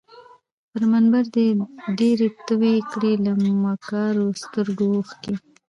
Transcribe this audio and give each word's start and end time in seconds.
پر 0.71 0.81
منبر 0.93 1.23
دي 1.35 1.47
ډیري 1.99 2.29
توی 2.47 2.75
کړې 2.91 3.13
له 3.25 3.31
مکارو 3.63 4.27
سترګو 4.43 4.85
اوښکي 4.95 5.33